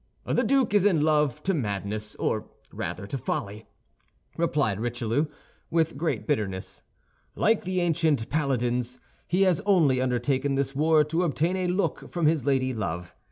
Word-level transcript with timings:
"The 0.25 0.41
duke 0.43 0.73
is 0.73 0.83
in 0.83 1.01
love 1.01 1.43
to 1.43 1.53
madness, 1.53 2.15
or 2.15 2.47
rather 2.73 3.05
to 3.05 3.19
folly," 3.19 3.67
replied 4.35 4.79
Richelieu, 4.79 5.27
with 5.69 5.95
great 5.95 6.25
bitterness. 6.25 6.81
"Like 7.35 7.65
the 7.65 7.81
ancient 7.81 8.27
paladins, 8.27 8.99
he 9.27 9.43
has 9.43 9.61
only 9.63 10.01
undertaken 10.01 10.55
this 10.55 10.75
war 10.75 11.03
to 11.03 11.21
obtain 11.21 11.55
a 11.55 11.67
look 11.67 12.11
from 12.11 12.25
his 12.25 12.45
lady 12.47 12.73
love. 12.73 13.13